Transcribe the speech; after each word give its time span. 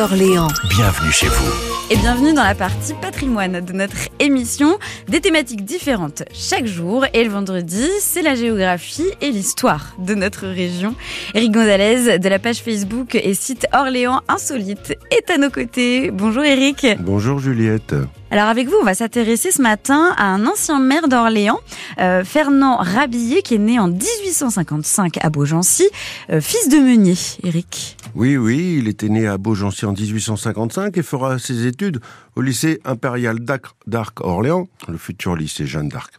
Orléans. 0.00 0.48
Bienvenue 0.70 1.12
chez 1.12 1.26
vous. 1.28 1.52
Et 1.90 1.96
bienvenue 1.96 2.32
dans 2.32 2.42
la 2.42 2.54
partie 2.54 2.94
patrimoine 2.94 3.60
de 3.60 3.72
notre 3.74 4.08
émission. 4.18 4.78
Des 5.08 5.20
thématiques 5.20 5.64
différentes 5.64 6.22
chaque 6.32 6.64
jour. 6.64 7.04
Et 7.12 7.22
le 7.22 7.28
vendredi, 7.28 7.86
c'est 8.00 8.22
la 8.22 8.34
géographie 8.34 9.10
et 9.20 9.30
l'histoire 9.30 9.94
de 9.98 10.14
notre 10.14 10.46
région. 10.46 10.94
Eric 11.34 11.52
Gonzalez 11.52 12.18
de 12.18 12.28
la 12.30 12.38
page 12.38 12.62
Facebook 12.62 13.14
et 13.14 13.34
site 13.34 13.66
Orléans 13.74 14.22
Insolite 14.28 14.96
est 15.10 15.30
à 15.30 15.36
nos 15.36 15.50
côtés. 15.50 16.10
Bonjour 16.10 16.44
Eric. 16.44 16.86
Bonjour 17.00 17.38
Juliette. 17.38 17.94
Alors 18.32 18.46
avec 18.46 18.68
vous, 18.68 18.76
on 18.80 18.84
va 18.84 18.94
s'intéresser 18.94 19.50
ce 19.50 19.60
matin 19.60 20.14
à 20.16 20.26
un 20.26 20.46
ancien 20.46 20.78
maire 20.78 21.08
d'Orléans, 21.08 21.58
euh, 21.98 22.22
Fernand 22.22 22.76
Rabillet, 22.76 23.42
qui 23.42 23.56
est 23.56 23.58
né 23.58 23.80
en 23.80 23.88
1855 23.88 25.18
à 25.20 25.30
Beaugency, 25.30 25.88
euh, 26.30 26.40
fils 26.40 26.68
de 26.68 26.76
meunier, 26.76 27.16
Eric. 27.42 27.96
Oui, 28.14 28.36
oui, 28.36 28.76
il 28.78 28.86
était 28.86 29.08
né 29.08 29.26
à 29.26 29.36
Beaugency 29.36 29.84
en 29.84 29.94
1855 29.94 30.96
et 30.96 31.02
fera 31.02 31.40
ses 31.40 31.66
études 31.66 32.00
au 32.36 32.42
lycée 32.42 32.78
impérial 32.84 33.38
d'Arc 33.40 34.20
Orléans, 34.20 34.68
le 34.86 34.96
futur 34.96 35.34
lycée 35.34 35.66
Jeanne 35.66 35.88
d'Arc. 35.88 36.14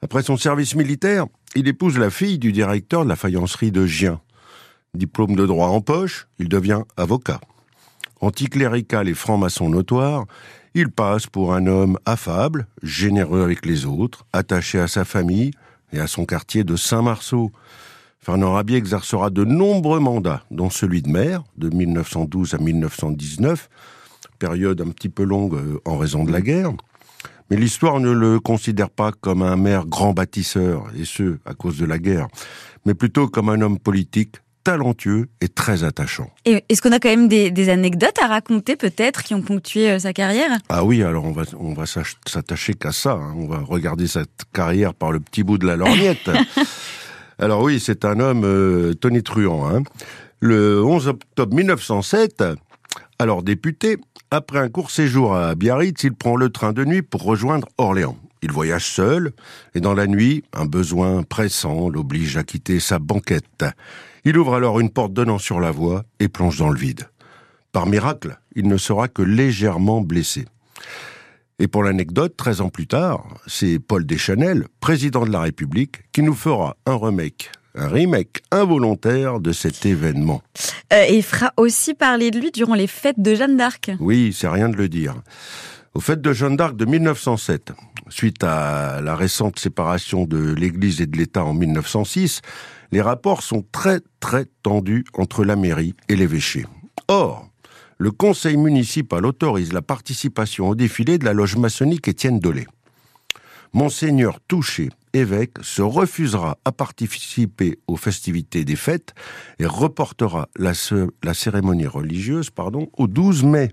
Après 0.00 0.22
son 0.22 0.38
service 0.38 0.74
militaire, 0.76 1.26
il 1.54 1.68
épouse 1.68 1.98
la 1.98 2.08
fille 2.08 2.38
du 2.38 2.52
directeur 2.52 3.04
de 3.04 3.08
la 3.10 3.16
faïencerie 3.16 3.70
de 3.70 3.84
Gien. 3.84 4.20
Diplôme 4.94 5.36
de 5.36 5.44
droit 5.44 5.68
en 5.68 5.82
poche, 5.82 6.26
il 6.38 6.48
devient 6.48 6.84
avocat. 6.96 7.40
Anticlérical 8.20 9.08
et 9.08 9.14
franc-maçon 9.14 9.68
notoire, 9.68 10.26
il 10.74 10.90
passe 10.90 11.26
pour 11.26 11.54
un 11.54 11.66
homme 11.66 11.98
affable, 12.04 12.66
généreux 12.82 13.42
avec 13.42 13.64
les 13.64 13.86
autres, 13.86 14.26
attaché 14.32 14.78
à 14.78 14.88
sa 14.88 15.04
famille 15.04 15.52
et 15.92 16.00
à 16.00 16.06
son 16.06 16.24
quartier 16.24 16.64
de 16.64 16.76
Saint-Marceau. 16.76 17.50
Fernand 18.20 18.52
Rabier 18.52 18.76
exercera 18.76 19.30
de 19.30 19.44
nombreux 19.44 20.00
mandats, 20.00 20.44
dont 20.50 20.70
celui 20.70 21.02
de 21.02 21.08
maire, 21.08 21.44
de 21.56 21.68
1912 21.68 22.54
à 22.54 22.58
1919, 22.58 23.68
période 24.38 24.80
un 24.80 24.90
petit 24.90 25.08
peu 25.08 25.24
longue 25.24 25.54
euh, 25.54 25.80
en 25.84 25.96
raison 25.96 26.24
de 26.24 26.32
la 26.32 26.40
guerre. 26.40 26.72
Mais 27.50 27.56
l'histoire 27.56 27.98
ne 27.98 28.10
le 28.10 28.40
considère 28.40 28.90
pas 28.90 29.12
comme 29.12 29.42
un 29.42 29.56
maire 29.56 29.86
grand 29.86 30.12
bâtisseur, 30.12 30.86
et 30.98 31.04
ce, 31.04 31.38
à 31.46 31.54
cause 31.54 31.78
de 31.78 31.86
la 31.86 31.98
guerre, 31.98 32.28
mais 32.84 32.94
plutôt 32.94 33.28
comme 33.28 33.48
un 33.48 33.60
homme 33.62 33.78
politique 33.78 34.36
talentueux 34.64 35.28
et 35.40 35.48
très 35.48 35.84
attachant. 35.84 36.30
Et 36.44 36.64
est-ce 36.68 36.82
qu'on 36.82 36.92
a 36.92 36.98
quand 36.98 37.08
même 37.08 37.28
des, 37.28 37.68
anecdotes 37.68 38.18
à 38.22 38.26
raconter 38.26 38.76
peut-être 38.76 39.22
qui 39.22 39.34
ont 39.34 39.42
ponctué 39.42 39.90
euh, 39.90 39.98
sa 39.98 40.12
carrière? 40.12 40.50
Ah 40.68 40.84
oui, 40.84 41.02
alors 41.02 41.24
on 41.24 41.32
va, 41.32 41.42
on 41.58 41.74
va 41.74 41.84
s'attacher 41.86 42.74
qu'à 42.74 42.92
ça. 42.92 43.12
Hein. 43.12 43.34
On 43.36 43.46
va 43.46 43.58
regarder 43.58 44.06
cette 44.06 44.44
carrière 44.52 44.94
par 44.94 45.12
le 45.12 45.20
petit 45.20 45.42
bout 45.42 45.58
de 45.58 45.66
la 45.66 45.76
lorgnette. 45.76 46.30
alors 47.38 47.62
oui, 47.62 47.80
c'est 47.80 48.04
un 48.04 48.20
homme 48.20 48.44
euh, 48.44 48.94
Tony 48.94 49.22
Truant. 49.22 49.68
Hein. 49.68 49.82
Le 50.40 50.84
11 50.84 51.08
octobre 51.08 51.54
1907, 51.54 52.44
alors 53.18 53.42
député, 53.42 53.98
après 54.30 54.58
un 54.58 54.68
court 54.68 54.90
séjour 54.90 55.34
à 55.34 55.54
Biarritz, 55.54 56.04
il 56.04 56.12
prend 56.12 56.36
le 56.36 56.50
train 56.50 56.72
de 56.72 56.84
nuit 56.84 57.02
pour 57.02 57.22
rejoindre 57.22 57.66
Orléans. 57.78 58.16
Il 58.42 58.52
voyage 58.52 58.86
seul, 58.86 59.32
et 59.74 59.80
dans 59.80 59.94
la 59.94 60.06
nuit, 60.06 60.44
un 60.52 60.64
besoin 60.64 61.22
pressant 61.24 61.88
l'oblige 61.88 62.36
à 62.36 62.44
quitter 62.44 62.78
sa 62.78 62.98
banquette. 62.98 63.64
Il 64.24 64.36
ouvre 64.38 64.54
alors 64.54 64.80
une 64.80 64.90
porte 64.90 65.12
donnant 65.12 65.38
sur 65.38 65.60
la 65.60 65.70
voie 65.70 66.04
et 66.20 66.28
plonge 66.28 66.58
dans 66.58 66.70
le 66.70 66.78
vide. 66.78 67.08
Par 67.72 67.86
miracle, 67.86 68.38
il 68.54 68.66
ne 68.66 68.76
sera 68.76 69.08
que 69.08 69.22
légèrement 69.22 70.00
blessé. 70.00 70.46
Et 71.58 71.66
pour 71.66 71.82
l'anecdote, 71.82 72.36
13 72.36 72.60
ans 72.60 72.68
plus 72.68 72.86
tard, 72.86 73.26
c'est 73.46 73.78
Paul 73.80 74.06
Deschanel, 74.06 74.66
président 74.80 75.24
de 75.24 75.32
la 75.32 75.40
République, 75.40 76.02
qui 76.12 76.22
nous 76.22 76.34
fera 76.34 76.76
un 76.86 76.96
remake, 76.96 77.50
un 77.74 77.88
remake 77.88 78.42
involontaire 78.52 79.40
de 79.40 79.52
cet 79.52 79.84
événement. 79.84 80.40
Euh, 80.92 81.04
et 81.08 81.16
il 81.16 81.22
fera 81.22 81.52
aussi 81.56 81.94
parler 81.94 82.30
de 82.30 82.38
lui 82.38 82.52
durant 82.52 82.74
les 82.74 82.86
fêtes 82.86 83.20
de 83.20 83.34
Jeanne 83.34 83.56
d'Arc. 83.56 83.90
Oui, 83.98 84.34
c'est 84.36 84.48
rien 84.48 84.68
de 84.68 84.76
le 84.76 84.88
dire. 84.88 85.16
Aux 85.94 86.00
fêtes 86.00 86.20
de 86.20 86.32
Jeanne 86.32 86.56
d'Arc 86.56 86.76
de 86.76 86.84
1907, 86.84 87.72
suite 88.08 88.44
à 88.44 89.00
la 89.00 89.16
récente 89.16 89.58
séparation 89.58 90.26
de 90.26 90.54
l'Église 90.54 91.00
et 91.00 91.06
de 91.06 91.16
l'État 91.16 91.44
en 91.44 91.54
1906, 91.54 92.40
les 92.92 93.00
rapports 93.00 93.42
sont 93.42 93.64
très 93.72 94.00
très 94.20 94.46
tendus 94.62 95.04
entre 95.14 95.44
la 95.44 95.56
mairie 95.56 95.94
et 96.08 96.16
l'évêché. 96.16 96.66
Or, 97.08 97.48
le 97.98 98.10
conseil 98.10 98.56
municipal 98.56 99.26
autorise 99.26 99.72
la 99.72 99.82
participation 99.82 100.68
au 100.68 100.74
défilé 100.74 101.18
de 101.18 101.24
la 101.24 101.32
loge 101.32 101.56
maçonnique 101.56 102.08
Étienne 102.08 102.38
Dolé. 102.38 102.66
Monseigneur 103.72 104.38
Touché, 104.46 104.88
évêque, 105.12 105.58
se 105.62 105.82
refusera 105.82 106.58
à 106.64 106.72
participer 106.72 107.78
aux 107.86 107.96
festivités 107.96 108.64
des 108.64 108.76
fêtes 108.76 109.14
et 109.58 109.66
reportera 109.66 110.48
la, 110.56 110.74
cérémonie 111.34 111.86
religieuse 111.86 112.50
au 112.96 113.06
12 113.06 113.44
mai. 113.44 113.70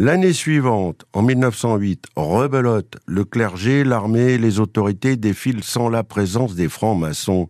L'année 0.00 0.32
suivante, 0.32 1.04
en 1.12 1.22
1908, 1.22 2.06
rebelote, 2.14 2.98
le 3.06 3.24
clergé, 3.24 3.82
l'armée, 3.82 4.38
les 4.38 4.60
autorités 4.60 5.16
défilent 5.16 5.64
sans 5.64 5.88
la 5.88 6.04
présence 6.04 6.54
des 6.54 6.68
francs-maçons. 6.68 7.48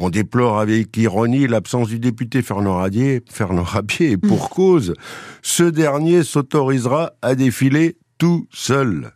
On 0.00 0.10
déplore 0.10 0.60
avec 0.60 0.96
ironie 0.96 1.48
l'absence 1.48 1.88
du 1.88 1.98
député 1.98 2.40
Fernand 2.42 2.76
Rabier, 2.76 3.20
Fernand 3.28 3.64
Rabier, 3.64 4.12
et 4.12 4.16
pour 4.16 4.44
mm. 4.44 4.48
cause, 4.48 4.94
ce 5.42 5.64
dernier 5.64 6.22
s'autorisera 6.22 7.14
à 7.20 7.34
défiler 7.34 7.96
tout 8.16 8.46
seul. 8.52 9.10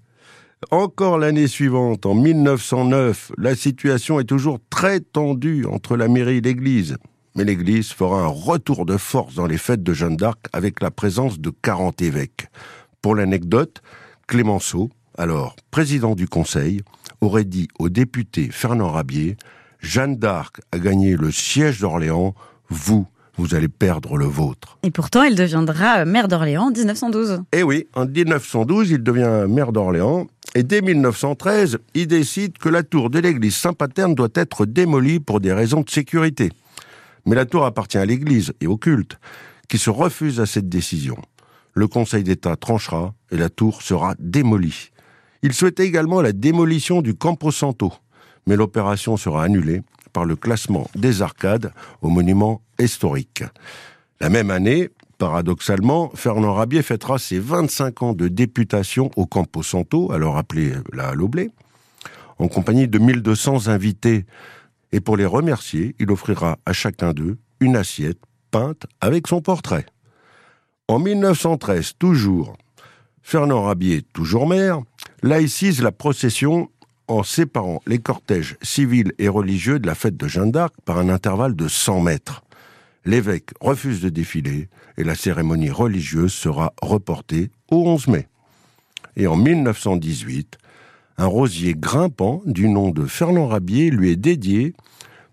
Encore 0.73 1.19
l'année 1.19 1.47
suivante, 1.47 2.05
en 2.05 2.15
1909, 2.15 3.31
la 3.39 3.55
situation 3.55 4.19
est 4.19 4.25
toujours 4.25 4.59
très 4.71 4.99
tendue 4.99 5.67
entre 5.67 5.97
la 5.97 6.09
mairie 6.09 6.39
et 6.39 6.41
l'église. 6.41 6.97
Mais 7.37 7.45
l'église 7.45 7.93
fera 7.93 8.25
un 8.25 8.27
retour 8.27 8.85
de 8.85 8.97
force 8.97 9.37
dans 9.37 9.47
les 9.47 9.59
fêtes 9.59 9.85
de 9.85 9.93
Jeanne 9.93 10.17
d'Arc 10.17 10.41
avec 10.53 10.83
la 10.83 10.91
présence 10.91 11.39
de 11.39 11.51
40 11.63 12.03
évêques. 12.03 12.49
Pour 13.01 13.15
l'anecdote, 13.15 13.83
Clémenceau, 14.27 14.91
alors 15.17 15.55
président 15.71 16.17
du 16.17 16.27
conseil, 16.27 16.81
aurait 17.21 17.45
dit 17.45 17.69
au 17.79 17.89
député 17.89 18.49
Fernand 18.51 18.91
Rabier 18.91 19.37
Jeanne 19.83 20.17
d'Arc 20.17 20.61
a 20.71 20.79
gagné 20.79 21.17
le 21.17 21.31
siège 21.33 21.81
d'Orléans, 21.81 22.35
vous, 22.69 23.07
vous 23.37 23.55
allez 23.55 23.69
perdre 23.69 24.17
le 24.17 24.25
vôtre. 24.25 24.79
Et 24.85 24.91
pourtant, 24.91 25.25
il 25.25 25.35
deviendra 25.35 26.05
maire 26.05 26.29
d'Orléans 26.29 26.67
en 26.67 26.71
1912. 26.71 27.43
Eh 27.53 27.63
oui, 27.63 27.89
en 27.95 28.07
1912, 28.07 28.91
il 28.91 29.03
devient 29.03 29.47
maire 29.49 29.73
d'Orléans. 29.73 30.29
Et 30.55 30.63
dès 30.63 30.83
1913, 30.83 31.79
il 31.95 32.07
décide 32.07 32.59
que 32.59 32.69
la 32.69 32.83
tour 32.83 33.11
de 33.11 33.19
l'église 33.19 33.57
Saint-Paterne 33.57 34.15
doit 34.15 34.29
être 34.35 34.67
démolie 34.67 35.19
pour 35.19 35.41
des 35.41 35.53
raisons 35.53 35.81
de 35.81 35.91
sécurité. 35.91 36.51
Mais 37.27 37.35
la 37.35 37.47
tour 37.47 37.65
appartient 37.65 37.99
à 37.99 38.05
l'église 38.05 38.53
et 38.61 38.67
au 38.67 38.77
culte, 38.77 39.19
qui 39.69 39.79
se 39.79 39.91
refuse 39.91 40.41
à 40.41 40.47
cette 40.47 40.69
décision. 40.69 41.17
Le 41.75 41.89
Conseil 41.89 42.23
d'État 42.23 42.55
tranchera 42.57 43.15
et 43.31 43.37
la 43.37 43.49
tour 43.49 43.83
sera 43.83 44.15
démolie. 44.19 44.91
Il 45.43 45.55
souhaitait 45.55 45.87
également 45.87 46.21
la 46.21 46.33
démolition 46.33 47.03
du 47.03 47.15
Campo 47.15 47.51
Santo, 47.51 47.93
mais 48.47 48.57
l'opération 48.57 49.17
sera 49.17 49.45
annulée 49.45 49.83
par 50.13 50.25
le 50.25 50.37
classement 50.37 50.89
des 50.95 51.23
arcades 51.23 51.73
au 52.01 52.09
monument 52.09 52.61
historique. 52.79 53.45
La 54.21 54.29
même 54.29 54.51
année, 54.51 54.91
paradoxalement, 55.19 56.11
Fernand 56.15 56.55
Rabier 56.55 56.83
fêtera 56.83 57.19
ses 57.19 57.39
25 57.39 58.03
ans 58.03 58.13
de 58.13 58.29
députation 58.29 59.11
au 59.17 59.27
Campo 59.27 59.63
Santo, 59.63 60.13
alors 60.13 60.37
appelé 60.37 60.73
la 60.93 61.15
Loblé, 61.15 61.51
en 62.39 62.49
compagnie 62.49 62.89
de 62.89 62.99
1200 62.99 63.69
invités. 63.69 64.27
Et 64.93 65.01
pour 65.01 65.17
les 65.17 65.27
remercier, 65.27 65.95
il 65.99 66.11
offrira 66.11 66.59
à 66.67 66.73
chacun 66.73 67.13
d'eux 67.13 67.39
une 67.61 67.77
assiette 67.77 68.19
peinte 68.51 68.87
avec 69.01 69.27
son 69.27 69.41
portrait. 69.41 69.87
En 70.89 70.99
1913, 70.99 71.95
toujours, 71.99 72.57
Fernand 73.23 73.63
Rabier, 73.63 74.03
toujours 74.13 74.47
maire, 74.47 74.81
laïcise 75.23 75.81
la 75.83 75.93
procession 75.93 76.69
en 77.13 77.23
séparant 77.23 77.83
les 77.87 77.99
cortèges 77.99 78.57
civils 78.63 79.13
et 79.19 79.29
religieux 79.29 79.79
de 79.79 79.87
la 79.87 79.95
fête 79.95 80.17
de 80.17 80.27
Jeanne 80.27 80.51
d'Arc 80.51 80.75
par 80.85 80.99
un 80.99 81.09
intervalle 81.09 81.55
de 81.55 81.69
100 81.69 82.01
mètres. 82.01 82.43
L'évêque 83.05 83.51
refuse 83.61 84.01
de 84.01 84.09
défiler 84.09 84.69
et 84.97 85.05
la 85.05 85.15
cérémonie 85.15 85.71
religieuse 85.71 86.33
sera 86.33 86.73
reportée 86.81 87.51
au 87.71 87.87
11 87.87 88.09
mai. 88.09 88.29
Et 89.17 89.27
en 89.27 89.37
1918, 89.37 90.57
un 91.19 91.27
rosier 91.27 91.75
grimpant 91.75 92.43
du 92.47 92.69
nom 92.69 92.91
de 92.91 93.05
Fernand 93.05 93.49
Rabier 93.49 93.91
lui 93.91 94.11
est 94.11 94.17
dédié 94.17 94.75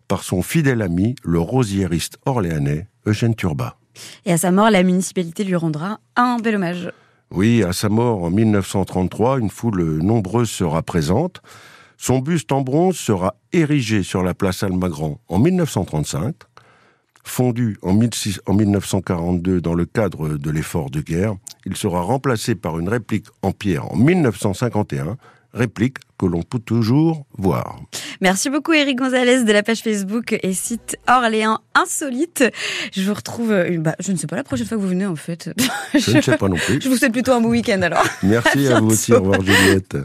par 0.08 0.24
son 0.24 0.42
fidèle 0.42 0.82
ami, 0.82 1.16
le 1.24 1.40
rosiériste 1.40 2.18
orléanais 2.26 2.88
Eugène 3.06 3.36
Turbat. 3.36 3.78
Et 4.26 4.34
à 4.34 4.38
sa 4.38 4.52
mort, 4.52 4.70
la 4.70 4.84
municipalité 4.84 5.44
lui 5.44 5.56
rendra 5.56 6.00
un 6.16 6.38
bel 6.38 6.56
hommage. 6.56 6.92
Oui, 7.32 7.64
à 7.64 7.74
sa 7.74 7.90
mort 7.90 8.24
en 8.24 8.32
1933, 8.32 9.40
une 9.40 9.52
foule 9.52 10.00
nombreuse 10.02 10.50
sera 10.50 10.82
présente. 10.82 11.42
Son 11.96 12.20
buste 12.20 12.52
en 12.52 12.62
bronze 12.62 12.98
sera 12.98 13.36
érigé 13.54 14.02
sur 14.02 14.24
la 14.24 14.34
place 14.34 14.64
Almagran 14.64 15.20
en 15.28 15.38
1935, 15.38 16.34
fondu 17.24 17.78
en, 17.84 17.94
1942 17.94 19.62
dans 19.62 19.76
le 19.76 19.86
cadre 19.86 20.38
de 20.38 20.50
l'effort 20.50 20.90
de 20.90 21.02
guerre. 21.02 21.36
Il 21.68 21.76
sera 21.76 22.02
remplacé 22.02 22.56
par 22.56 22.80
une 22.80 22.90
réplique 22.90 23.28
en 23.44 23.52
pierre 23.52 23.92
en 23.92 23.96
1951 23.96 25.18
répliques 25.54 25.98
que 26.18 26.26
l'on 26.26 26.42
peut 26.42 26.60
toujours 26.60 27.26
voir. 27.38 27.80
Merci 28.22 28.50
beaucoup 28.50 28.74
Eric 28.74 28.98
Gonzalez 28.98 29.44
de 29.44 29.52
la 29.52 29.64
page 29.64 29.80
Facebook 29.80 30.38
et 30.44 30.54
site 30.54 30.98
Orléans 31.08 31.60
Insolite. 31.76 32.44
Je 32.94 33.04
vous 33.04 33.14
retrouve, 33.14 33.52
euh, 33.52 33.78
bah, 33.80 33.96
je 34.00 34.12
ne 34.12 34.18
sais 34.18 34.28
pas 34.28 34.36
la 34.36 34.44
prochaine 34.44 34.68
fois 34.68 34.78
que 34.78 34.82
vous 34.82 34.90
venez 34.90 35.06
en 35.06 35.16
fait. 35.16 35.50
Je, 35.94 36.18
ne 36.18 36.22
sais 36.22 36.38
pas 36.38 36.50
non 36.50 36.58
plus. 36.58 36.82
Je 36.84 36.90
vous 36.90 36.98
souhaite 36.98 37.14
plutôt 37.14 37.32
un 37.32 37.42
bon 37.42 37.50
week-end 37.50 37.82
alors. 37.82 38.04
Merci 38.24 38.68
à, 38.68 38.78
à 38.78 38.80
vous 38.82 38.92
aussi, 38.92 39.14
au 39.14 39.22
revoir 39.22 39.42
Juliette. 39.42 39.98